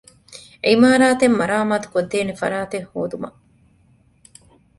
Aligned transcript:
ޢިމާރާތެއް 0.69 1.37
މަރާމާތުކޮށްދޭނެ 1.39 2.33
ފަރާތެއް 2.41 2.87
ހޯދުމަށް 2.91 3.37